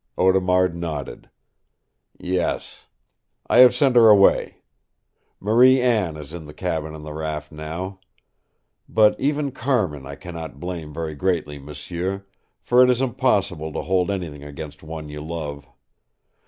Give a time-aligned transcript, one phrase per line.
[0.17, 1.29] Audemard nodded.
[2.17, 2.87] "Yes.
[3.45, 4.63] I have sent her away.
[5.39, 7.99] Marie Anne is in the cabin on the raft now.
[8.89, 12.23] But even Carmin I can not blame very greatly, m'sieu,
[12.61, 15.67] for it is impossible to hold anything against one you love.